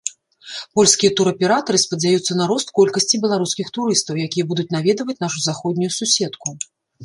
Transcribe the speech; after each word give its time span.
Польскія 0.77 1.11
тураператары 1.19 1.77
спадзяюцца 1.83 2.31
на 2.41 2.47
рост 2.53 2.73
колькасці 2.81 3.21
беларускіх 3.27 3.67
турыстаў, 3.77 4.13
якія 4.27 4.49
будуць 4.55 4.69
наведваць 4.77 5.21
нашу 5.29 5.39
заходнюю 5.49 5.91
суседку. 6.01 6.61